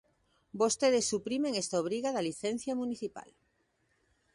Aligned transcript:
Vostedes 0.61 1.09
suprimen 1.11 1.53
esta 1.61 1.79
obriga 1.83 2.09
da 2.15 2.25
licenza 2.29 2.71
municipal. 2.81 3.29